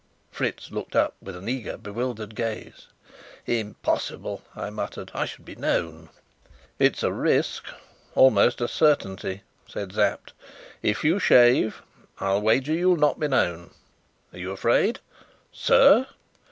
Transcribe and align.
Fritz 0.31 0.71
looked 0.71 0.95
up 0.95 1.13
with 1.21 1.35
an 1.35 1.47
eager, 1.47 1.77
bewildered 1.77 2.33
gaze. 2.33 2.87
"Impossible!" 3.45 4.41
I 4.55 4.71
muttered. 4.71 5.11
"I 5.13 5.25
should 5.25 5.45
be 5.45 5.55
known." 5.55 6.09
"It's 6.79 7.03
a 7.03 7.11
risk 7.13 7.65
against 8.15 8.61
a 8.61 8.67
certainty," 8.67 9.43
said 9.67 9.93
Sapt. 9.93 10.33
"If 10.81 11.03
you 11.03 11.19
shave, 11.19 11.83
I'll 12.17 12.41
wager 12.41 12.73
you'll 12.73 12.97
not 12.97 13.19
be 13.19 13.27
known. 13.27 13.75
Are 14.33 14.39
you 14.39 14.51
afraid?" 14.51 15.01
"Sir!" 15.51 16.07